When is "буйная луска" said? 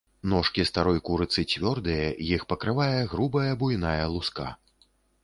3.65-4.47